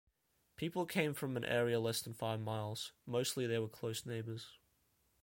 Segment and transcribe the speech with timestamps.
[0.55, 4.57] People came from an area less than five miles; mostly they were close neighbors.